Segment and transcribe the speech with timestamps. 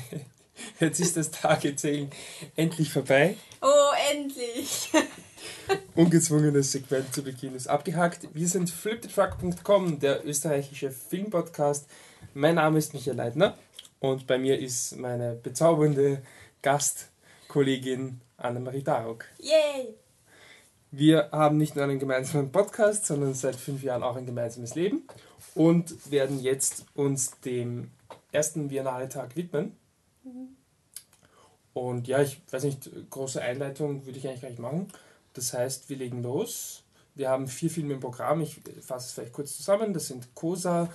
[0.80, 2.10] Jetzt ist das Tagezählen
[2.56, 3.36] endlich vorbei.
[3.60, 4.90] Oh, endlich!
[5.94, 8.28] Ungezwungenes Segment zu Beginn ist abgehakt.
[8.32, 11.86] Wir sind flipthetruck.com, der österreichische Filmpodcast.
[12.34, 13.56] Mein Name ist Michael Leitner
[14.00, 16.22] und bei mir ist meine bezaubernde
[16.62, 19.26] Gastkollegin Annemarie Darok.
[19.38, 19.94] Yay!
[20.90, 25.06] Wir haben nicht nur einen gemeinsamen Podcast, sondern seit fünf Jahren auch ein gemeinsames Leben
[25.54, 27.90] und werden jetzt uns dem
[28.30, 29.76] ersten Biennale-Tag widmen.
[31.74, 34.88] Und ja, ich weiß nicht, große Einleitung würde ich eigentlich gar nicht machen.
[35.32, 36.82] Das heißt, wir legen los.
[37.14, 38.40] Wir haben vier Filme im Programm.
[38.40, 39.92] Ich fasse es vielleicht kurz zusammen.
[39.92, 40.90] Das sind Cosa,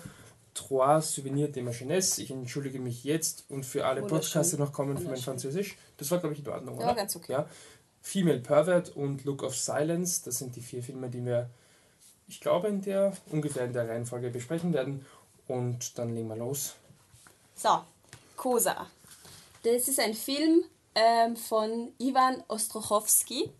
[0.53, 2.21] Trois, Souvenir de ma Jeunesse.
[2.21, 5.77] Ich entschuldige mich jetzt und für alle Podcasts, die noch kommen für mein Französisch.
[5.97, 6.87] Das war, glaube ich, in Ordnung, oder?
[6.87, 7.31] Ja, ganz okay.
[7.31, 7.47] Ja.
[8.01, 10.21] Female Pervert und Look of Silence.
[10.23, 11.49] Das sind die vier Filme, die wir,
[12.27, 15.05] ich glaube, in der ungefähr in der Reihenfolge besprechen werden.
[15.47, 16.75] Und dann legen wir los.
[17.55, 17.83] So,
[18.35, 18.87] Cosa.
[19.63, 20.63] Das ist ein Film
[20.95, 23.51] ähm, von Ivan Ostrochowski.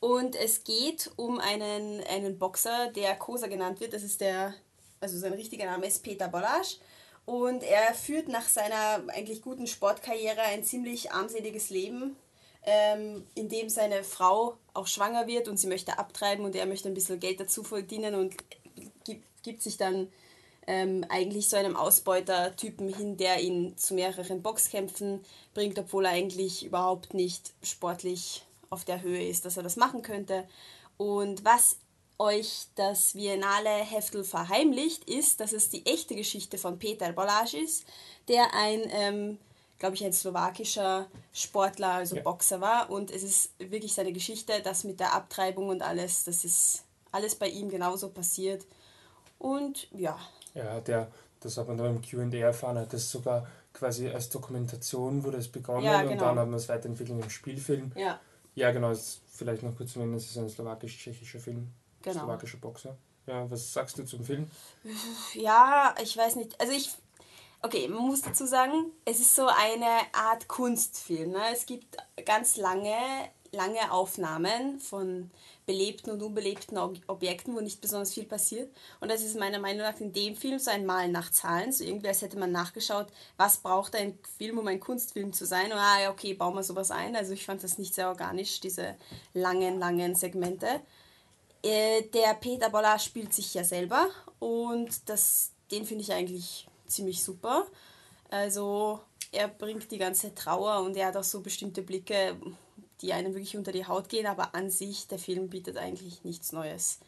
[0.00, 3.92] Und es geht um einen, einen Boxer, der Cosa genannt wird.
[3.92, 4.54] Das ist der,
[5.00, 6.78] also sein richtiger Name ist Peter Bollasch.
[7.24, 12.16] Und er führt nach seiner eigentlich guten Sportkarriere ein ziemlich armseliges Leben
[12.66, 16.88] ähm, in dem seine Frau auch schwanger wird und sie möchte abtreiben und er möchte
[16.88, 18.34] ein bisschen Geld dazu verdienen und
[19.04, 20.12] gibt, gibt sich dann
[20.66, 26.64] ähm, eigentlich so einem Ausbeutertypen hin, der ihn zu mehreren Boxkämpfen bringt, obwohl er eigentlich
[26.64, 30.46] überhaupt nicht sportlich auf der Höhe ist, dass er das machen könnte.
[30.96, 31.76] Und was
[32.18, 37.86] euch das Biennale Heftel verheimlicht, ist, dass es die echte Geschichte von Peter Boláš ist,
[38.28, 39.38] der ein ähm,
[39.78, 42.22] glaube ich, ein slowakischer Sportler, also ja.
[42.22, 42.90] Boxer war.
[42.90, 47.34] Und es ist wirklich seine Geschichte, das mit der Abtreibung und alles, das ist alles
[47.34, 48.64] bei ihm genauso passiert.
[49.38, 50.18] Und ja.
[50.56, 51.08] Ja, der,
[51.40, 55.48] das hat man da im QA erfahren, hat das sogar quasi als Dokumentation wurde es
[55.48, 56.12] begonnen ja, genau.
[56.12, 57.92] und dann haben wir es weiterentwickelt im Spielfilm.
[57.94, 58.18] Ja.
[58.54, 58.94] Ja, genau,
[59.32, 61.68] vielleicht noch kurz zu nennen, es ist ein slowakisch-tschechischer Film.
[62.00, 62.20] Genau.
[62.20, 62.96] Slowakischer Boxer.
[63.26, 64.50] Ja, was sagst du zum Film?
[65.34, 66.58] Ja, ich weiß nicht.
[66.58, 66.90] Also ich
[67.62, 71.32] okay, man muss dazu sagen, es ist so eine Art Kunstfilm.
[71.32, 71.42] Ne?
[71.52, 72.96] Es gibt ganz lange,
[73.56, 75.30] lange Aufnahmen von
[75.66, 78.70] belebten und unbelebten Objekten, wo nicht besonders viel passiert.
[79.00, 81.72] Und das ist meiner Meinung nach in dem Film so ein Malen nach Zahlen.
[81.72, 85.72] So irgendwie, als hätte man nachgeschaut, was braucht ein Film, um ein Kunstfilm zu sein.
[85.72, 87.16] Und ah, okay, bauen wir sowas ein.
[87.16, 88.94] Also ich fand das nicht sehr organisch, diese
[89.34, 90.80] langen, langen Segmente.
[91.62, 97.24] Äh, der Peter Boller spielt sich ja selber und das, den finde ich eigentlich ziemlich
[97.24, 97.66] super.
[98.30, 99.00] Also
[99.32, 102.36] er bringt die ganze Trauer und er hat auch so bestimmte Blicke,
[103.02, 106.52] die einem wirklich unter die Haut gehen, aber an sich, der Film bietet eigentlich nichts
[106.52, 106.98] Neues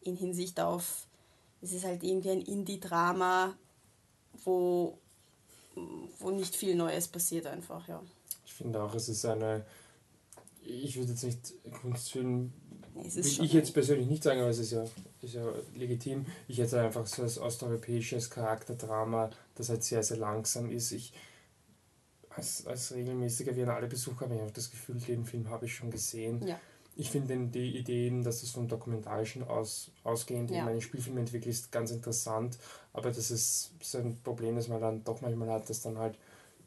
[0.00, 1.06] in Hinsicht auf,
[1.62, 3.56] es ist halt irgendwie ein Indie-Drama,
[4.44, 4.98] wo,
[6.18, 8.02] wo nicht viel Neues passiert einfach, ja.
[8.44, 9.64] Ich finde auch, es ist eine,
[10.62, 12.52] ich würde jetzt nicht Kunstfilm
[13.04, 14.84] will ich jetzt persönlich nicht sagen, aber es ist ja,
[15.22, 16.26] ist ja legitim.
[16.48, 20.92] Ich hätte einfach so als osteuropäisches Charakterdrama, das halt sehr, sehr langsam ist.
[20.92, 21.12] Ich,
[22.36, 26.46] als, als regelmäßiger Biennale-Besucher habe ich auch das Gefühl, den Film habe ich schon gesehen.
[26.46, 26.58] Ja.
[26.98, 30.60] Ich finde die Ideen, dass das vom Dokumentarischen aus, ausgehend ja.
[30.60, 32.58] in meinen Spielfilm entwickelt, ist ganz interessant.
[32.92, 36.16] Aber das ist so ein Problem, das man dann doch manchmal hat, dass dann halt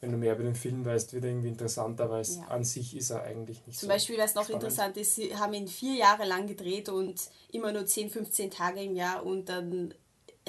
[0.01, 2.47] wenn du mehr über den Film weißt, wird er irgendwie interessanter, weil ja.
[2.47, 3.87] an sich ist er eigentlich nicht Zum so.
[3.87, 4.63] Zum Beispiel, was noch spannend.
[4.63, 7.19] interessant ist, sie haben ihn vier Jahre lang gedreht und
[7.51, 9.93] immer nur 10, 15 Tage im Jahr und dann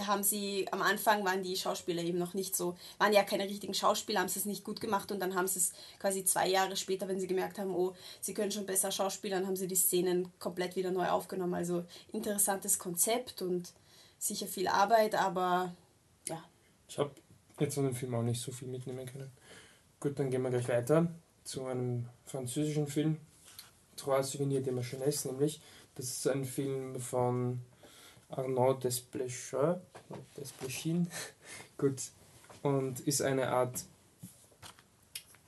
[0.01, 3.75] haben sie, am Anfang waren die Schauspieler eben noch nicht so, waren ja keine richtigen
[3.75, 6.77] Schauspieler, haben sie es nicht gut gemacht und dann haben sie es quasi zwei Jahre
[6.77, 10.33] später, wenn sie gemerkt haben, oh, sie können schon besser schauspielern, haben sie die Szenen
[10.39, 11.55] komplett wieder neu aufgenommen.
[11.55, 13.73] Also interessantes Konzept und
[14.19, 15.75] sicher viel Arbeit, aber
[16.29, 16.43] ja.
[16.89, 17.11] Ich habe
[17.59, 19.31] jetzt von dem Film auch nicht so viel mitnehmen können.
[19.99, 21.09] Gut, dann gehen wir gleich weiter
[21.45, 23.19] zu einem französischen Film,
[23.97, 25.61] Trois Souvenirs de ma Jeunesse, nämlich.
[25.95, 27.61] Das ist ein Film von
[28.31, 29.77] Arnaud Desplechin,
[30.37, 31.11] Desplechin,
[31.79, 32.01] gut,
[32.63, 33.85] und ist eine Art,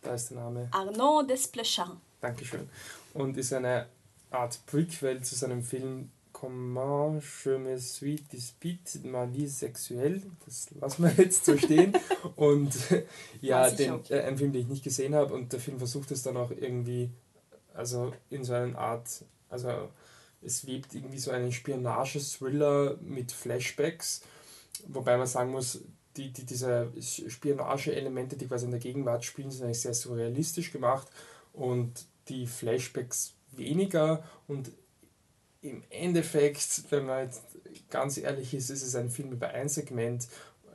[0.02, 0.69] da ist der Name.
[0.73, 2.00] Arnaud Desplechin.
[2.20, 2.69] Dankeschön.
[3.14, 3.87] Und ist eine
[4.31, 10.23] Art Prequel zu seinem Film Comment je me suis dispute ma vie sexuelle.
[10.44, 11.93] Das lassen wir jetzt so stehen.
[12.37, 12.75] und
[13.40, 15.35] ja, den, äh, ein Film, den ich nicht gesehen habe.
[15.35, 17.11] Und der Film versucht es dann auch irgendwie,
[17.75, 19.08] also in so einer Art,
[19.50, 19.88] also
[20.44, 24.23] es webt irgendwie so einen Spionage-Thriller mit Flashbacks.
[24.89, 25.81] Wobei man sagen muss,
[26.17, 31.09] die, die, diese Spionage-Elemente, die quasi in der Gegenwart spielen, sind eigentlich sehr surrealistisch gemacht.
[31.53, 34.71] Und die Flashbacks weniger und
[35.61, 37.43] im Endeffekt, wenn man jetzt
[37.88, 40.27] ganz ehrlich ist, ist es ein Film über ein Segment.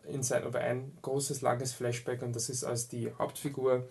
[0.05, 3.89] in sein, aber ein großes, langes Flashback und das ist als die Hauptfigur,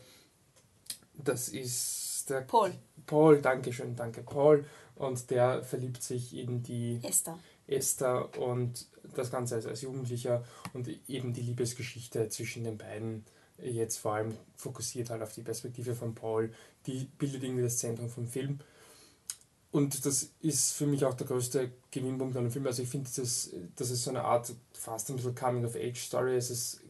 [1.13, 2.73] das ist der Paul.
[3.05, 4.65] Paul, danke schön, danke Paul
[4.97, 7.39] und der verliebt sich in die Esther.
[7.67, 13.25] Esther und das Ganze als, als Jugendlicher und eben die Liebesgeschichte zwischen den beiden
[13.59, 16.53] jetzt vor allem fokussiert halt auf die Perspektive von Paul,
[16.87, 18.61] die bildet irgendwie das Zentrum vom Film.
[19.71, 22.67] Und das ist für mich auch der größte Gewinnpunkt an dem Film.
[22.67, 26.37] Also ich finde, das, das ist so eine Art fast ein bisschen Coming-of-Age-Story.
[26.37, 26.81] Es ist,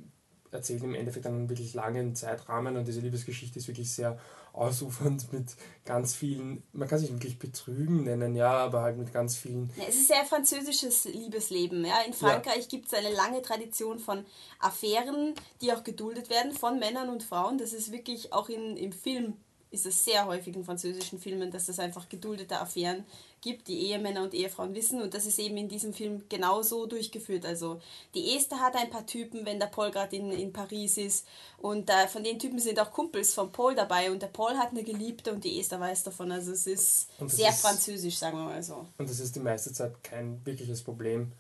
[0.52, 4.18] erzählt im Endeffekt einen wirklich langen Zeitrahmen und diese Liebesgeschichte ist wirklich sehr
[4.56, 9.36] ausufernd mit ganz vielen, man kann sich wirklich Betrügen nennen, ja, aber halt mit ganz
[9.36, 9.70] vielen.
[9.76, 11.84] Ja, es ist sehr französisches Liebesleben.
[11.84, 12.00] Ja.
[12.06, 12.68] In Frankreich ja.
[12.68, 14.24] gibt es eine lange Tradition von
[14.58, 17.58] Affären, die auch geduldet werden von Männern und Frauen.
[17.58, 19.34] Das ist wirklich auch in, im Film
[19.70, 23.04] ist es sehr häufig in französischen Filmen, dass es einfach geduldete Affären
[23.40, 25.02] gibt, die Ehemänner und Ehefrauen wissen.
[25.02, 27.44] Und das ist eben in diesem Film genauso durchgeführt.
[27.44, 27.80] Also
[28.14, 31.26] die Esther hat ein paar Typen, wenn der Paul gerade in, in Paris ist.
[31.58, 34.10] Und äh, von den Typen sind auch Kumpels von Paul dabei.
[34.10, 36.32] Und der Paul hat eine Geliebte und die Esther weiß davon.
[36.32, 38.86] Also es ist sehr ist, französisch, sagen wir mal so.
[38.98, 41.32] Und das ist die meiste Zeit kein wirkliches Problem.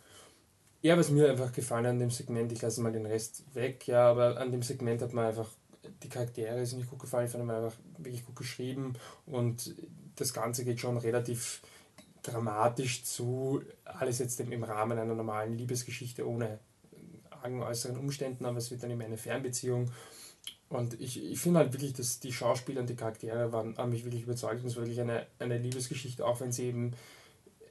[0.82, 4.08] Ja, was mir einfach gefallen an dem Segment, ich lasse mal den Rest weg, ja,
[4.10, 5.48] aber an dem Segment hat man einfach
[6.02, 8.94] die Charaktere sind nicht gut gefallen, ich fand einfach wirklich gut geschrieben
[9.26, 9.74] und
[10.16, 11.60] das Ganze geht schon relativ
[12.22, 16.58] dramatisch zu, alles jetzt im Rahmen einer normalen Liebesgeschichte ohne
[17.30, 19.90] argen äußeren Umständen, aber es wird dann eben eine Fernbeziehung.
[20.68, 24.04] Und ich, ich finde halt wirklich, dass die Schauspieler und die Charaktere waren, haben mich
[24.04, 26.92] wirklich überzeugt und es war wirklich eine, eine Liebesgeschichte, auch wenn sie eben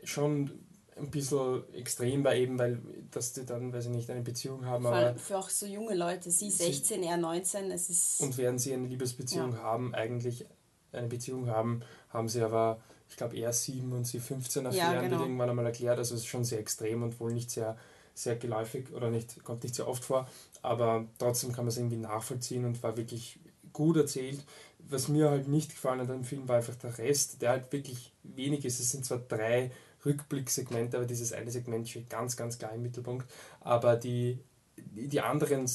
[0.03, 0.51] schon
[0.97, 2.81] ein bisschen extrem war, eben weil,
[3.12, 4.83] dass die dann, weiß ich nicht, eine Beziehung haben.
[4.83, 8.21] Vor allem für auch so junge Leute, sie 16, sie, er 19, es ist...
[8.21, 9.59] Und während sie eine Liebesbeziehung ja.
[9.59, 10.45] haben, eigentlich
[10.94, 15.01] eine Beziehung haben, haben sie aber, ich glaube, er 7 und sie 15 Affären, ja,
[15.01, 15.12] genau.
[15.12, 17.77] wird irgendwann einmal erklärt, also es ist schon sehr extrem und wohl nicht sehr,
[18.13, 20.30] sehr geläufig oder nicht, kommt nicht sehr oft vor,
[20.62, 23.39] aber trotzdem kann man es irgendwie nachvollziehen und war wirklich
[23.74, 24.45] gut erzählt.
[24.88, 28.13] Was mir halt nicht gefallen hat am Film war einfach der Rest, der halt wirklich
[28.24, 28.80] wenig ist.
[28.80, 29.71] Es sind zwar drei
[30.06, 33.28] Rückblicksegmente, aber dieses eine Segment steht ganz, ganz klar im Mittelpunkt.
[33.62, 34.40] Aber die,
[34.78, 35.66] die anderen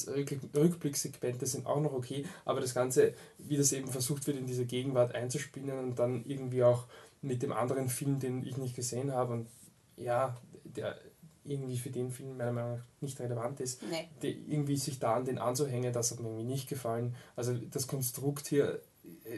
[0.55, 4.67] Rückblickssegmente sind auch noch okay, aber das Ganze, wie das eben versucht wird, in diese
[4.67, 6.87] Gegenwart einzuspielen und dann irgendwie auch
[7.23, 9.49] mit dem anderen Film, den ich nicht gesehen habe und
[9.97, 10.97] ja, der
[11.45, 14.37] irgendwie für den Film meiner Meinung nach nicht relevant ist, nee.
[14.49, 17.15] irgendwie sich da an den anzuhängen, das hat mir irgendwie nicht gefallen.
[17.35, 18.81] Also das Konstrukt hier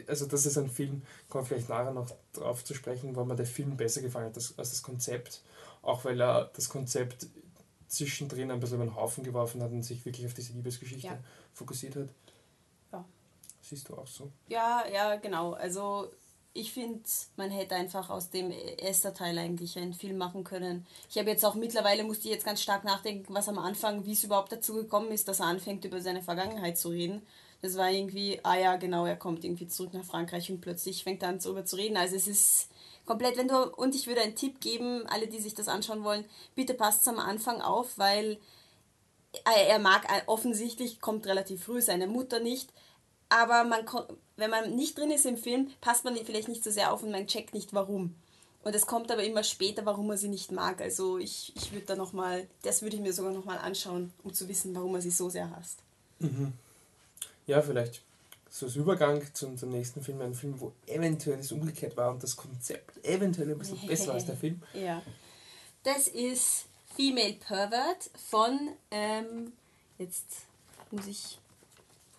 [0.07, 3.35] also das ist ein Film, kommen wir vielleicht nachher noch drauf zu sprechen, wo mir
[3.35, 5.41] der Film besser gefallen hat als das Konzept.
[5.81, 7.27] Auch weil er das Konzept
[7.87, 11.19] zwischendrin ein bisschen über den Haufen geworfen hat und sich wirklich auf diese Liebesgeschichte ja.
[11.53, 12.09] fokussiert hat.
[12.91, 13.05] Ja.
[13.61, 14.31] Siehst du auch so?
[14.47, 15.53] Ja, ja, genau.
[15.53, 16.09] Also
[16.53, 17.01] ich finde,
[17.35, 20.85] man hätte einfach aus dem ersten Teil eigentlich einen Film machen können.
[21.09, 24.13] Ich habe jetzt auch mittlerweile, musste ich jetzt ganz stark nachdenken, was am Anfang, wie
[24.13, 27.23] es überhaupt dazu gekommen ist, dass er anfängt, über seine Vergangenheit zu reden.
[27.63, 31.23] Das war irgendwie, ah ja, genau, er kommt irgendwie zurück nach Frankreich und plötzlich fängt
[31.23, 31.95] er an, darüber zu reden.
[31.95, 32.67] Also es ist
[33.05, 36.25] komplett, wenn du, und ich würde einen Tipp geben, alle, die sich das anschauen wollen,
[36.55, 38.37] bitte passt am Anfang auf, weil
[39.45, 42.69] er mag, offensichtlich kommt relativ früh seine Mutter nicht,
[43.29, 43.85] aber man,
[44.35, 47.11] wenn man nicht drin ist im Film, passt man vielleicht nicht so sehr auf und
[47.11, 48.13] man checkt nicht warum.
[48.65, 50.81] Und es kommt aber immer später, warum er sie nicht mag.
[50.81, 54.49] Also ich, ich würde da nochmal, das würde ich mir sogar nochmal anschauen, um zu
[54.49, 55.79] wissen, warum er sie so sehr hasst.
[56.19, 56.51] Mhm
[57.47, 58.01] ja, vielleicht
[58.49, 62.21] so als Übergang zum, zum nächsten Film, ein Film, wo eventuell es umgekehrt war und
[62.21, 64.61] das Konzept eventuell ein bisschen besser als der Film.
[64.73, 65.01] Ja.
[65.83, 69.53] Das ist Female Pervert von, ähm,
[69.97, 70.25] jetzt
[70.91, 71.39] muss ich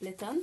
[0.01, 0.41] blättern.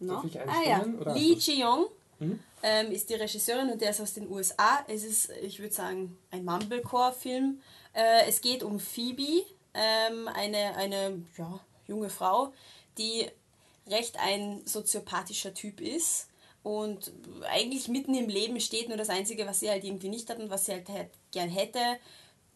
[0.00, 0.22] No.
[0.24, 1.86] ich ah ja, Lee Ji-young
[2.18, 2.40] mhm.
[2.62, 4.84] ähm, ist die Regisseurin und der ist aus den USA.
[4.88, 7.60] Es ist, ich würde sagen, ein Mumblecore-Film.
[7.94, 12.52] Äh, es geht um Phoebe, ähm, eine, eine ja, junge Frau,
[12.96, 13.28] die
[13.90, 16.28] recht ein soziopathischer Typ ist
[16.62, 17.12] und
[17.50, 20.50] eigentlich mitten im Leben steht, nur das Einzige, was sie halt irgendwie nicht hat und
[20.50, 21.80] was sie halt gern hätte,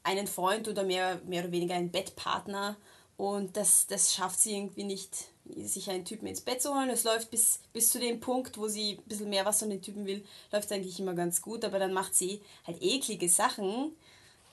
[0.02, 2.76] einen Freund oder mehr, mehr oder weniger einen Bettpartner.
[3.16, 6.90] Und das, das schafft sie irgendwie nicht, sich einen Typen ins Bett zu holen.
[6.90, 9.82] Es läuft bis, bis zu dem Punkt, wo sie ein bisschen mehr was von den
[9.82, 13.92] Typen will, läuft es eigentlich immer ganz gut, aber dann macht sie halt eklige Sachen,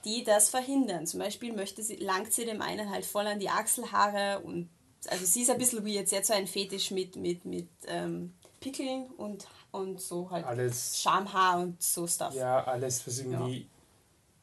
[0.05, 1.07] die das verhindern.
[1.07, 4.69] Zum Beispiel möchte sie, langt sie dem einen halt voll an die Achselhaare und
[5.07, 8.33] also sie ist ein bisschen weird, sie hat so einen Fetisch mit, mit, mit ähm,
[8.59, 12.33] Pickeln und, und so halt alles, Schamhaar und so Stuff.
[12.33, 13.67] Ja, alles, was irgendwie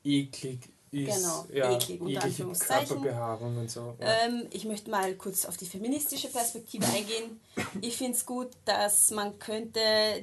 [0.02, 0.12] ja.
[0.12, 0.60] eklig
[0.90, 1.16] ist.
[1.16, 2.28] Genau, ja, eklig, unter.
[2.28, 3.96] Körperbehaarung und so.
[4.00, 4.26] Ja.
[4.26, 7.40] Ähm, ich möchte mal kurz auf die feministische Perspektive eingehen.
[7.80, 9.80] Ich finde es gut, dass man könnte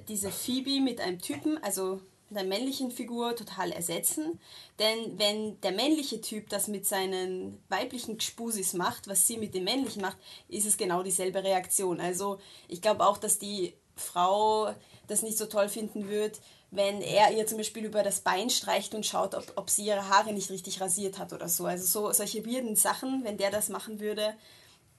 [0.07, 2.01] diese Phoebe mit einem Typen, also
[2.33, 4.39] der männlichen Figur total ersetzen.
[4.79, 9.65] Denn wenn der männliche Typ das mit seinen weiblichen Gspusis macht, was sie mit dem
[9.65, 10.17] männlichen macht,
[10.49, 11.99] ist es genau dieselbe Reaktion.
[11.99, 14.73] Also ich glaube auch, dass die Frau
[15.07, 16.39] das nicht so toll finden wird,
[16.71, 20.09] wenn er ihr zum Beispiel über das Bein streicht und schaut, ob, ob sie ihre
[20.09, 21.65] Haare nicht richtig rasiert hat oder so.
[21.65, 24.33] Also so solche weirden Sachen, wenn der das machen würde,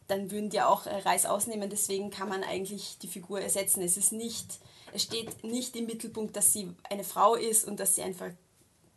[0.06, 1.70] dann würden die auch Reis ausnehmen.
[1.70, 3.82] Deswegen kann man eigentlich die Figur ersetzen.
[3.82, 4.58] Es ist nicht,
[4.94, 8.30] es steht nicht im Mittelpunkt, dass sie eine Frau ist und dass sie einfach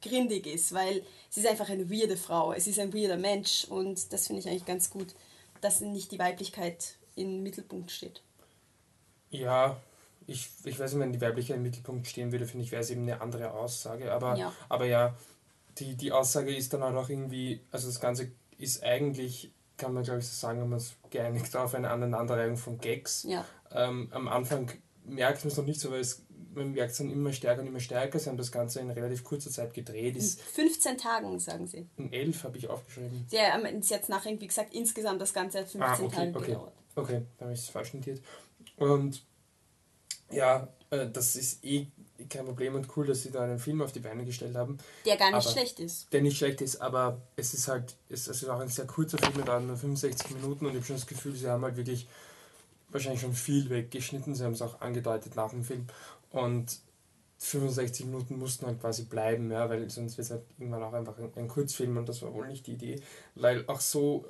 [0.01, 2.53] grindig ist, weil sie ist einfach eine weirde Frau.
[2.53, 5.15] Es ist ein weirder Mensch und das finde ich eigentlich ganz gut,
[5.59, 8.21] dass nicht die Weiblichkeit im Mittelpunkt steht.
[9.31, 9.81] Ja,
[10.27, 12.91] ich, ich weiß nicht, wenn die weibliche im Mittelpunkt stehen würde, finde ich, wäre es
[12.91, 14.13] eben eine andere Aussage.
[14.13, 15.15] Aber ja, aber ja
[15.79, 20.03] die, die Aussage ist dann halt auch irgendwie, also das Ganze ist eigentlich, kann man
[20.03, 23.23] glaube ich so sagen, wenn man es geeinigt auf eine Aneinanderreihung von Gags.
[23.23, 23.45] Ja.
[23.71, 24.71] Ähm, am Anfang
[25.07, 26.23] merkt man es noch nicht so, weil es,
[26.53, 28.19] man merkt es dann immer stärker und immer stärker.
[28.19, 30.15] Sie haben das Ganze in relativ kurzer Zeit gedreht.
[30.15, 31.87] In 15 Tagen, sagen sie.
[31.97, 33.25] In 11 habe ich aufgeschrieben.
[33.29, 33.37] Sie,
[33.81, 36.45] sie hat nachher, wie gesagt, insgesamt das Ganze hat 15 ah, okay, Tage okay.
[36.47, 36.73] gedauert.
[36.95, 38.21] Okay, da habe ich es falsch notiert.
[38.77, 39.23] Und
[40.31, 41.87] ja, äh, das ist eh
[42.29, 44.77] kein Problem und cool, dass sie da einen Film auf die Beine gestellt haben.
[45.05, 46.11] Der gar nicht schlecht ist.
[46.11, 49.45] Der nicht schlecht ist, aber es ist halt, es ist auch ein sehr kurzer Film,
[49.45, 52.07] der nur 65 Minuten und ich habe schon das Gefühl, sie haben halt wirklich
[52.97, 54.35] wahrscheinlich schon viel weggeschnitten.
[54.35, 55.87] Sie haben es auch angedeutet nach dem Film.
[56.29, 56.79] Und
[57.39, 61.17] 65 Minuten mussten halt quasi bleiben, ja, weil sonst wird es halt irgendwann auch einfach
[61.17, 63.01] ein, ein Kurzfilm und das war wohl nicht die Idee.
[63.35, 64.25] Weil auch so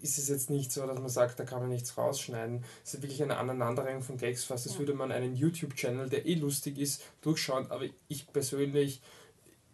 [0.00, 2.64] ist es jetzt nicht so, dass man sagt, da kann man nichts rausschneiden.
[2.84, 6.34] Es ist wirklich eine Aneinanderreihung von Gags, fast als würde man einen YouTube-Channel, der eh
[6.34, 7.70] lustig ist, durchschauen.
[7.70, 9.02] Aber ich persönlich,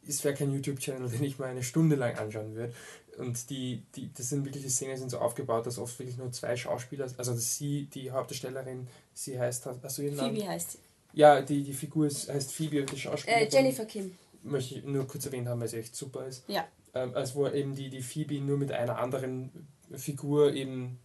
[0.07, 2.73] es wäre kein YouTube-Channel, den ich mal eine Stunde lang anschauen würde.
[3.19, 6.33] Und die, die, das sind wirklich, die Szenen sind so aufgebaut, dass oft wirklich nur
[6.33, 10.35] zwei Schauspieler, also sie, die Hauptdarstellerin, sie heißt, hast du ihren Namen?
[10.35, 10.79] Phoebe heißt sie.
[11.13, 13.47] Ja, die, die Figur ist, heißt Phoebe und die Schauspielerin.
[13.47, 14.17] Äh, Jennifer Kim.
[14.43, 16.45] Möchte ich nur kurz erwähnen haben, weil sie echt super ist.
[16.49, 16.67] Ja.
[16.93, 20.99] Ähm, also wo eben die, die Phoebe nur mit einer anderen Figur eben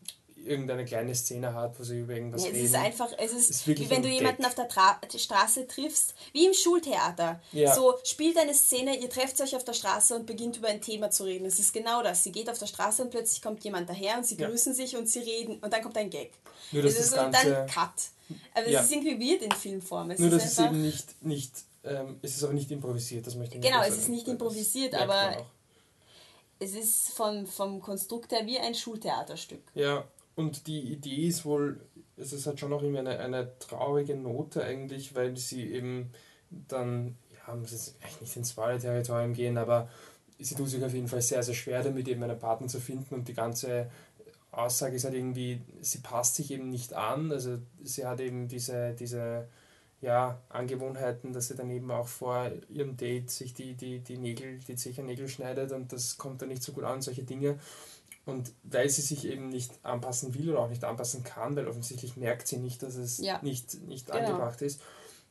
[0.45, 2.65] irgendeine kleine Szene hat, wo sie über irgendwas ja, es reden.
[2.65, 6.15] Es ist einfach, es ist, ist wie wenn du jemanden auf der Tra Straße triffst,
[6.33, 7.41] wie im Schultheater.
[7.51, 7.73] Ja.
[7.73, 11.11] So spielt eine Szene, ihr trefft euch auf der Straße und beginnt über ein Thema
[11.11, 11.45] zu reden.
[11.45, 12.23] Es ist genau das.
[12.23, 14.85] Sie geht auf der Straße und plötzlich kommt jemand daher und sie grüßen ja.
[14.85, 16.31] sich und sie reden und dann kommt ein Gag.
[16.71, 17.91] Nur, dass das, das und dann Cut.
[18.53, 18.79] Aber ja.
[18.79, 20.11] es ist irgendwie weird in Filmform.
[20.11, 21.51] Es Nur, dass es eben nicht, nicht
[21.83, 25.45] ähm, es ist aber nicht improvisiert, das möchte ich Genau, es ist nicht improvisiert, aber
[26.59, 29.63] es ist vom, vom Konstrukt her wie ein Schultheaterstück.
[29.73, 30.05] Ja,
[30.39, 31.81] und die Idee ist wohl,
[32.15, 36.11] es halt schon noch irgendwie eine, eine traurige Note eigentlich, weil sie eben
[36.49, 39.89] dann, ja, muss jetzt eigentlich nicht ins Wahlterritorium gehen, aber
[40.39, 43.15] sie tut sich auf jeden Fall sehr, sehr schwer damit, eben einen Partner zu finden
[43.15, 43.91] und die ganze
[44.51, 48.93] Aussage ist halt irgendwie, sie passt sich eben nicht an, also sie hat eben diese,
[48.93, 49.49] diese
[50.01, 54.59] ja, Angewohnheiten, dass sie dann eben auch vor ihrem Date sich die, die, die Nägel,
[54.59, 57.59] die Zechernägel schneidet und das kommt dann nicht so gut an, solche Dinge.
[58.29, 62.17] Und weil sie sich eben nicht anpassen will oder auch nicht anpassen kann, weil offensichtlich
[62.17, 63.39] merkt sie nicht, dass es ja.
[63.41, 64.19] nicht, nicht genau.
[64.19, 64.81] angebracht ist,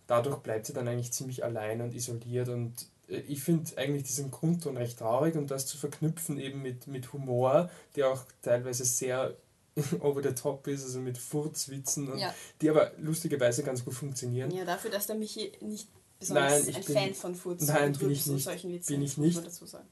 [0.06, 2.48] dadurch bleibt sie dann eigentlich ziemlich allein und isoliert.
[2.48, 6.86] Und äh, ich finde eigentlich diesen Grundton recht traurig und das zu verknüpfen eben mit,
[6.86, 9.36] mit Humor, der auch teilweise sehr
[10.00, 12.34] over the top ist, also mit Furzwitzen, und ja.
[12.60, 14.50] die aber lustigerweise ganz gut funktionieren.
[14.50, 15.88] Ja, dafür, dass der Michi nicht
[16.18, 19.18] besonders nein, ein bin, Fan von Furz nein, bin ich nicht, solchen Witzen bin ich
[19.18, 19.40] nicht.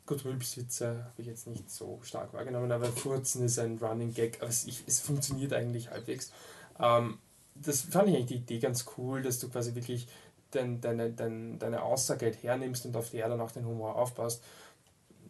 [0.07, 4.39] Gut, Rülpswitze habe ich jetzt nicht so stark wahrgenommen, aber Furzen ist ein Running Gag,
[4.41, 6.33] aber es, ich, es funktioniert eigentlich halbwegs.
[6.79, 7.19] Ähm,
[7.55, 10.09] das fand ich eigentlich die Idee ganz cool, dass du quasi wirklich
[10.51, 14.43] dein, deine, dein, deine Aussage halt hernimmst und auf der dann auch den Humor aufbaust.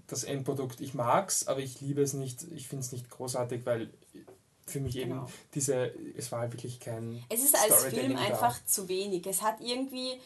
[0.07, 3.67] Das Endprodukt, ich mag es, aber ich liebe es nicht, ich finde es nicht großartig,
[3.67, 3.91] weil
[4.67, 5.25] für mich genau.
[5.25, 7.23] eben diese, es war halt wirklich kein.
[7.29, 9.27] Es ist als Film einfach zu wenig.
[9.27, 10.21] Es hat irgendwie,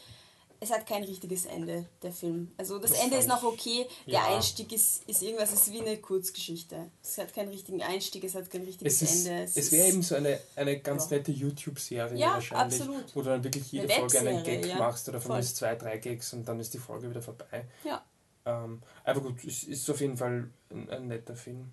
[0.63, 2.53] es hat kein richtiges Ende, der Film.
[2.59, 4.37] Also das, das Ende ist noch okay, der ja.
[4.37, 6.91] Einstieg ist, ist irgendwas, es ist wie eine Kurzgeschichte.
[7.03, 9.43] Es hat keinen richtigen Einstieg, es hat kein richtiges es ist, Ende.
[9.45, 11.17] Es, es wäre eben so eine, eine ganz ja.
[11.17, 13.17] nette YouTube-Serie ja, wahrscheinlich, absolut.
[13.17, 16.35] wo du dann wirklich jede Folge einen Gag machst oder von mir zwei, drei Gags
[16.35, 17.65] und dann ist die Folge wieder vorbei.
[17.85, 18.05] Ja.
[18.45, 21.73] Ähm, aber gut, es ist auf jeden Fall ein, ein netter Film.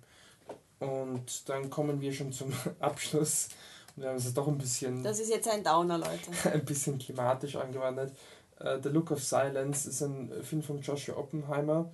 [0.78, 3.48] Und dann kommen wir schon zum Abschluss.
[3.96, 5.02] Und wir haben es doch ein bisschen.
[5.02, 6.30] Das ist jetzt ein Downer, Leute.
[6.52, 8.12] ein bisschen klimatisch angewandert.
[8.60, 11.90] Uh, The Look of Silence ist ein Film von Joshua Oppenheimer.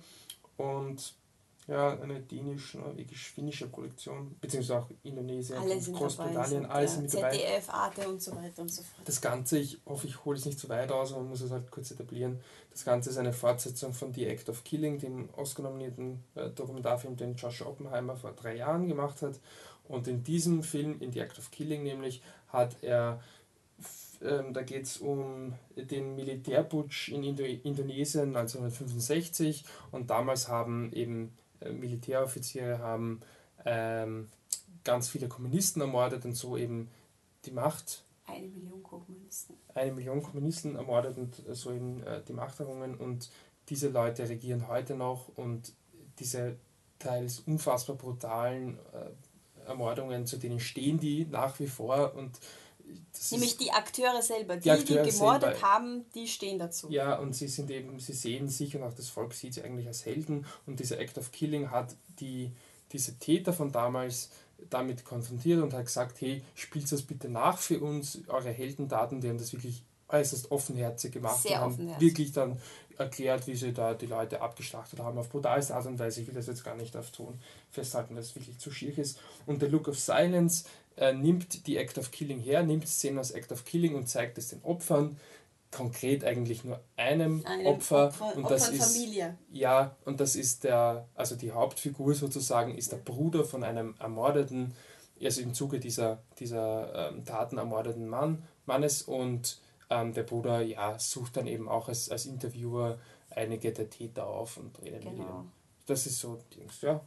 [0.57, 1.13] Und
[1.67, 5.57] ja, eine dänisch-norwegisch-finnische Produktion, beziehungsweise auch Indonesien,
[5.93, 7.31] Großbritannien, alles sind mit dabei.
[7.31, 9.01] ZDF, Arte und so weiter und so fort.
[9.03, 11.49] Das Ganze, ich hoffe, ich hole es nicht zu weit aus, aber man muss es
[11.49, 12.39] halt kurz etablieren.
[12.69, 17.35] Das Ganze ist eine Fortsetzung von The Act of Killing, dem Oscar-nominierten äh, Dokumentarfilm, den
[17.35, 19.39] Joshua Oppenheimer vor drei Jahren gemacht hat.
[19.87, 23.21] Und in diesem Film, in The Act of Killing nämlich, hat er
[24.21, 31.33] ähm, da geht es um den Militärputsch in Indo Indonesien 1965 und damals haben eben
[31.59, 33.21] äh, Militäroffiziere haben
[33.65, 34.29] ähm,
[34.83, 36.89] ganz viele Kommunisten ermordet und so eben
[37.45, 38.03] die Macht.
[38.27, 39.55] Eine Million Kommunisten.
[39.73, 43.29] Eine Million Kommunisten ermordet und so eben äh, die Macht errungen und
[43.69, 45.73] diese Leute regieren heute noch und
[46.19, 46.55] diese
[46.99, 52.39] teils unfassbar brutalen äh, Ermordungen, zu denen stehen die nach wie vor und
[53.31, 56.89] Nämlich die Akteure selber, die, die, Akteure die gemordet selber, haben, die stehen dazu.
[56.89, 59.87] Ja, und sie sind eben, sie sehen sich und auch das Volk sieht sie eigentlich
[59.87, 62.51] als Helden und dieser Act of Killing hat die,
[62.91, 64.29] diese Täter von damals
[64.69, 69.29] damit konfrontiert und hat gesagt, hey, spielt das bitte nach für uns, eure Heldentaten, die
[69.29, 71.93] haben das wirklich äußerst offenherzig gemacht Sehr und offenherzig.
[71.95, 72.61] haben wirklich dann
[72.97, 76.21] erklärt, wie sie da die Leute abgeschlachtet haben, auf brutalste Art und Weise.
[76.21, 77.39] Ich will das jetzt gar nicht auf Ton
[77.71, 79.19] festhalten, dass es wirklich zu schier ist.
[79.45, 80.65] Und der Look of Silence
[80.97, 84.37] äh, nimmt die Act of Killing her, nimmt Szenen aus Act of Killing und zeigt
[84.37, 85.17] es den Opfern,
[85.71, 89.37] konkret eigentlich nur einem, einem Opfer, Opfer, und das ist Familie.
[89.51, 94.73] ja und das ist der also die Hauptfigur sozusagen ist der Bruder von einem ermordeten
[95.21, 99.01] also im Zuge dieser dieser ähm, Taten ermordeten Mann Mannes.
[99.01, 99.59] Und
[99.89, 102.99] ähm, der Bruder ja sucht dann eben auch als, als Interviewer
[103.29, 105.11] einige der Täter auf und redet genau.
[105.11, 105.51] mit ihnen.
[105.85, 107.01] Das ist so Dings ja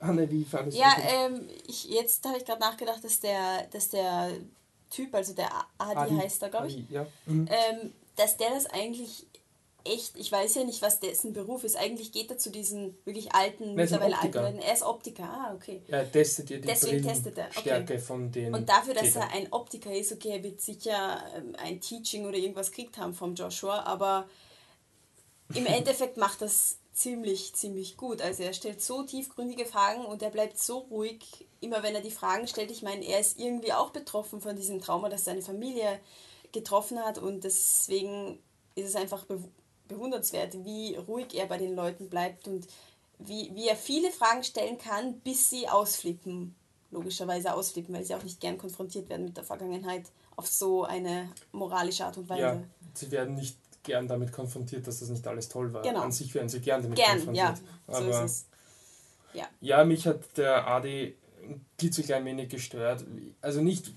[0.00, 3.66] Anne, wie fandest ja, du Ja, ähm, ich, jetzt habe ich gerade nachgedacht, dass der,
[3.70, 4.30] dass der
[4.90, 7.06] Typ, also der Adi, Adi heißt er, glaube ich, Adi, ja.
[7.26, 7.48] mhm.
[7.50, 9.26] ähm, dass der das eigentlich
[9.84, 11.76] echt, ich weiß ja nicht, was dessen Beruf ist.
[11.76, 14.58] Eigentlich geht er zu diesen wirklich alten, mittlerweile alten Leuten.
[14.58, 15.82] Er ist Optiker, ah, okay.
[15.88, 17.46] Ja, er testet ja die Deswegen testet er.
[17.48, 17.60] Okay.
[17.60, 18.54] Stärke von den.
[18.54, 19.22] Und dafür, dass Tätern.
[19.22, 23.14] er ein Optiker ist, okay, er wird sicher ähm, ein Teaching oder irgendwas gekriegt haben
[23.14, 24.28] vom Joshua, aber
[25.54, 28.20] im Endeffekt macht das ziemlich, ziemlich gut.
[28.20, 32.10] Also er stellt so tiefgründige Fragen und er bleibt so ruhig, immer wenn er die
[32.10, 32.70] Fragen stellt.
[32.70, 36.00] Ich meine, er ist irgendwie auch betroffen von diesem Trauma, das seine Familie
[36.52, 38.38] getroffen hat und deswegen
[38.74, 39.26] ist es einfach
[39.86, 42.66] bewundernswert, wie ruhig er bei den Leuten bleibt und
[43.18, 46.54] wie, wie er viele Fragen stellen kann, bis sie ausflippen.
[46.90, 51.30] Logischerweise ausflippen, weil sie auch nicht gern konfrontiert werden mit der Vergangenheit auf so eine
[51.52, 52.42] moralische Art und Weise.
[52.42, 52.62] Ja,
[52.94, 53.58] sie werden nicht
[53.88, 55.82] gern damit konfrontiert, dass das nicht alles toll war.
[55.82, 56.02] Genau.
[56.02, 57.58] An sich werden sie gern damit gern, konfrontiert.
[57.58, 58.46] Ja, Aber so ist es.
[59.34, 59.48] Ja.
[59.60, 63.04] ja, mich hat der Adi ein klitzeklein wenig gestört.
[63.40, 63.92] Also nicht,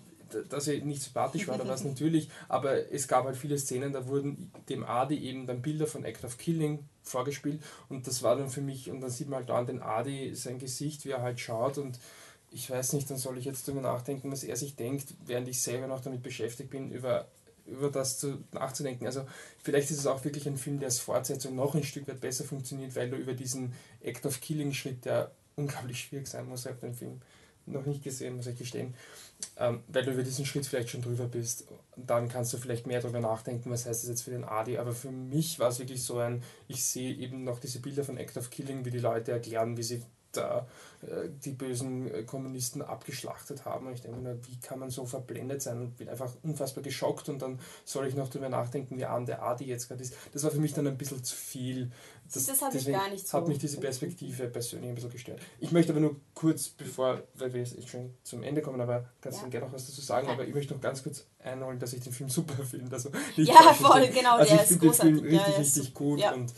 [0.50, 4.08] dass er nicht sympathisch war oder was natürlich, aber es gab halt viele Szenen, da
[4.08, 8.50] wurden dem Adi eben dann Bilder von Act of Killing vorgespielt und das war dann
[8.50, 11.22] für mich, und dann sieht man halt da an den Adi sein Gesicht, wie er
[11.22, 12.00] halt schaut und
[12.52, 15.62] ich weiß nicht, dann soll ich jetzt darüber nachdenken, was er sich denkt, während ich
[15.62, 17.28] selber noch damit beschäftigt bin, über
[17.72, 19.06] über das zu, nachzudenken.
[19.06, 19.26] Also
[19.64, 22.44] vielleicht ist es auch wirklich ein Film, der als Fortsetzung noch ein Stück weit besser
[22.44, 26.72] funktioniert, weil du über diesen Act of Killing Schritt, der unglaublich schwierig sein muss, ich
[26.72, 27.22] habe den Film
[27.66, 28.96] noch nicht gesehen, muss ich gestehen,
[29.58, 31.68] ähm, weil du über diesen Schritt vielleicht schon drüber bist.
[31.96, 34.78] Dann kannst du vielleicht mehr darüber nachdenken, was heißt das jetzt für den Adi.
[34.78, 38.18] Aber für mich war es wirklich so ein, ich sehe eben noch diese Bilder von
[38.18, 40.68] Act of Killing, wie die Leute erklären, wie sie da
[41.02, 43.88] äh, die bösen äh, Kommunisten abgeschlachtet haben.
[43.88, 47.30] Und ich denke mir, wie kann man so verblendet sein und bin einfach unfassbar geschockt
[47.30, 50.16] und dann soll ich noch darüber nachdenken, wie arm der Adi jetzt gerade ist.
[50.34, 51.92] Das war für mich dann ein bisschen zu viel.
[52.34, 53.38] Das, das habe ich gar nicht so.
[53.38, 55.40] Hat mich diese Perspektive persönlich ein bisschen gestört.
[55.60, 59.40] Ich möchte aber nur kurz, bevor, weil wir jetzt schon zum Ende kommen, aber kannst
[59.40, 59.50] du ja.
[59.50, 62.14] gerne noch was dazu sagen, aber ich möchte noch ganz kurz einholen, dass ich den
[62.14, 62.94] Film super finde.
[62.94, 66.34] Also ja, voll, genau, also der ich finde den Film richtig, ja, richtig gut ja.
[66.34, 66.54] und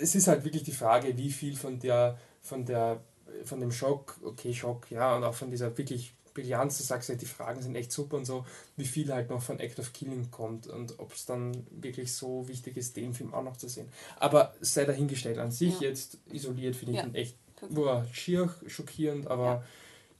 [0.00, 2.18] es ist halt wirklich die Frage, wie viel von der
[2.48, 3.00] von der
[3.44, 7.14] von dem Schock, okay, Schock, ja, und auch von dieser wirklich Brillanz, du sagst ja,
[7.14, 10.30] die Fragen sind echt super und so, wie viel halt noch von Act of Killing
[10.30, 13.88] kommt und ob es dann wirklich so wichtig ist, den Film auch noch zu sehen.
[14.18, 15.88] Aber sei dahingestellt, an sich ja.
[15.88, 17.06] jetzt isoliert finde ich ja.
[17.06, 17.36] ihn echt
[17.70, 19.64] boah, schier, schockierend, aber ja.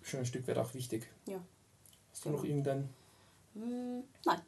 [0.03, 1.09] schon ein Stück weit auch wichtig.
[1.27, 1.41] Ja.
[2.11, 2.89] Hast du noch irgendein?
[3.55, 4.41] Mm, nein.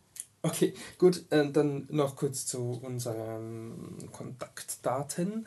[0.42, 5.46] Okay, gut, äh, dann noch kurz zu unseren Kontaktdaten.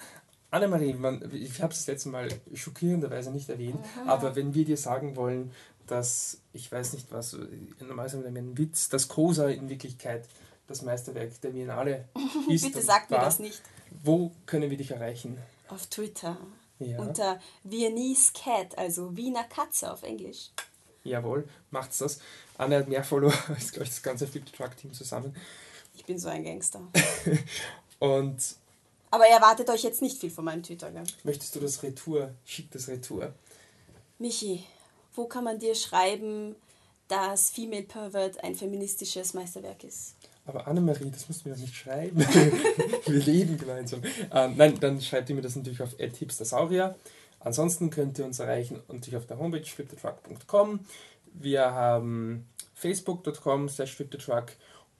[0.54, 0.96] Annemarie,
[1.34, 4.14] ich habe es das letzte Mal schockierenderweise nicht erwähnt, Aha.
[4.14, 5.52] aber wenn wir dir sagen wollen,
[5.88, 7.36] dass, ich weiß nicht was,
[7.80, 10.28] normalerweise ein Witz, dass Cosa in Wirklichkeit
[10.68, 12.08] das Meisterwerk der Biennale
[12.50, 12.66] ist.
[12.66, 13.62] Bitte sag mir das nicht.
[14.04, 15.38] Wo können wir dich erreichen?
[15.70, 16.38] Auf Twitter.
[16.78, 17.00] Ja.
[17.00, 20.52] Unter Viennese Cat, also Wiener Katze auf Englisch.
[21.04, 22.20] Jawohl, macht's das.
[22.60, 25.36] Anne hat mehr Follower als, glaube ich, das ganze Flip Truck Team zusammen.
[25.96, 26.82] Ich bin so ein Gangster.
[28.00, 28.38] Und
[29.14, 30.90] aber erwartet euch jetzt nicht viel von meinem Twitter.
[30.90, 31.04] Gell?
[31.24, 32.34] Möchtest du das Retour?
[32.46, 33.32] Schick das Retour.
[34.18, 34.66] Michi,
[35.14, 36.56] wo kann man dir schreiben,
[37.10, 40.16] dass Female Pervert ein feministisches Meisterwerk ist?
[40.48, 42.18] Aber Annemarie, das musst du mir doch nicht schreiben.
[43.06, 44.02] Wir leben gemeinsam.
[44.32, 46.96] Ähm, nein, dann schreibt ihr mir das natürlich auf hipstersaurier.
[47.40, 50.80] Ansonsten könnt ihr uns erreichen natürlich auf der Homepage flipthetruck.com.
[51.34, 54.54] Wir haben facebook.com slash flipthetruck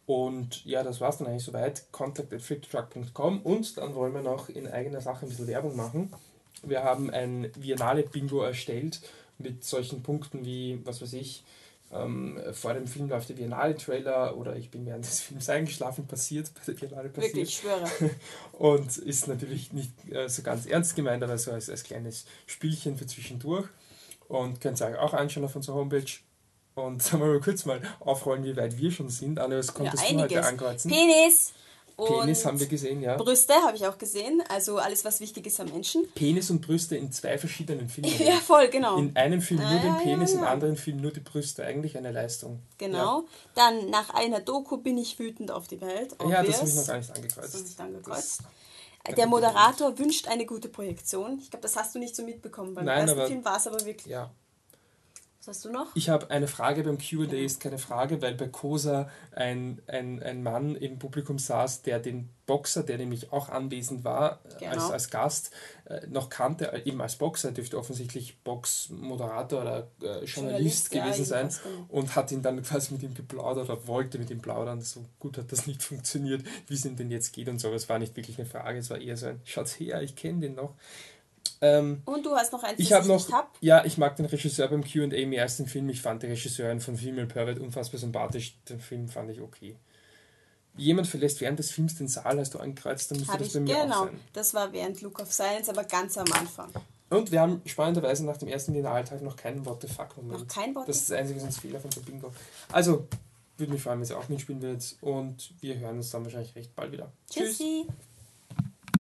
[0.06, 1.92] Und ja, das war es dann eigentlich soweit.
[1.92, 6.14] Contact at fliptruck.com und dann wollen wir noch in eigener Sache ein bisschen Werbung machen.
[6.62, 9.02] Wir haben ein Viennale-Bingo erstellt
[9.38, 11.44] mit solchen Punkten wie, was weiß ich,
[11.94, 16.52] ähm, vor dem Film läuft der Biennale-Trailer oder ich bin während des Films eingeschlafen, passiert
[16.56, 17.36] bei der Biennale passiert.
[17.36, 17.90] Wirklich, ich schwöre.
[18.54, 22.98] Und ist natürlich nicht äh, so ganz ernst gemeint, aber so als, als kleines Spielchen
[22.98, 23.68] für zwischendurch.
[24.28, 26.12] Und könnt ihr euch auch anschauen auf unserer Homepage.
[26.76, 29.40] Und sagen wir mal kurz mal aufrollen, wie weit wir schon sind.
[29.40, 30.92] Anne, was konntest ja, du heute ankreuzen?
[30.92, 31.54] Penis!
[31.96, 33.18] Penis haben wir gesehen, ja.
[33.18, 36.08] Brüste habe ich auch gesehen, also alles, was wichtig ist am Menschen.
[36.16, 38.12] Penis und Brüste in zwei verschiedenen Filmen.
[38.26, 38.98] ja, voll, genau.
[38.98, 40.44] In einem Film nur ah, den Penis, ja, ja.
[40.44, 41.64] im anderen Film nur die Brüste.
[41.64, 42.62] Eigentlich eine Leistung.
[42.78, 43.22] Genau.
[43.22, 43.26] Ja.
[43.56, 46.14] Dann nach einer Doku bin ich wütend auf die Welt.
[46.14, 46.32] Obvious.
[46.32, 47.54] Ja, das habe ich noch gar nicht angekreuzt.
[47.54, 48.40] Das nicht angekreuzt.
[49.04, 51.38] Das der Moderator wünscht eine gute Projektion.
[51.40, 52.74] Ich glaube, das hast du nicht so mitbekommen.
[52.74, 54.08] Beim Nein, ersten aber, Film war es aber wirklich.
[54.08, 54.32] Ja,
[55.46, 55.88] was hast du noch?
[55.94, 60.42] Ich habe eine Frage beim QA, ist keine Frage, weil bei COSA ein, ein, ein
[60.42, 64.72] Mann im Publikum saß, der den Boxer, der nämlich auch anwesend war genau.
[64.72, 65.52] als, als Gast,
[65.86, 71.20] äh, noch kannte, äh, eben als Boxer, dürfte offensichtlich Boxmoderator oder äh, Journalist, Journalist, gewesen
[71.20, 71.86] ja, sein genau.
[71.90, 74.80] und hat ihn dann quasi mit ihm geplaudert oder wollte mit ihm plaudern.
[74.82, 77.74] So gut hat das nicht funktioniert, wie es ihm denn jetzt geht und so.
[77.74, 80.40] Es war nicht wirklich eine Frage, es war eher so ein Schaut her, ich kenne
[80.40, 80.74] den noch.
[81.62, 83.56] Ähm, und du hast noch eins, ich habe noch, hab.
[83.62, 85.88] Ja, ich mag den Regisseur beim Q&A mehr als den Film.
[85.90, 88.58] Ich fand die Regisseurin von Female Pervert unfassbar sympathisch.
[88.68, 89.78] Den Film fand ich okay.
[90.76, 93.60] Jemand verlässt während des Films den Saal, hast du angekreuzt, dann müsste das ich, bei
[93.60, 94.10] mir genau.
[94.34, 96.70] das war während Look of Silence, aber ganz am Anfang.
[97.10, 100.40] Und wir haben spannenderweise nach dem ersten Finaltag noch keinen What the fuck-Moment.
[100.40, 102.34] Noch kein What Das ist das einzige sonst Fehler von der Bingo.
[102.72, 103.08] Also,
[103.58, 104.96] würde mich freuen, wenn sie auch mitspielen wird.
[105.02, 107.12] Und wir hören uns dann wahrscheinlich recht bald wieder.
[107.30, 107.86] Tschüssi.
[107.86, 107.96] Tschüss.